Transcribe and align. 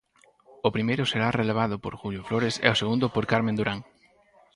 O 0.67 0.69
primeiro 0.75 1.03
será 1.11 1.29
relevado 1.31 1.75
por 1.83 1.93
Julio 2.01 2.21
Flores 2.27 2.55
e 2.65 2.67
o 2.73 2.79
segundo 2.81 3.05
por 3.15 3.23
Carmen 3.31 3.57
Durán. 3.57 3.79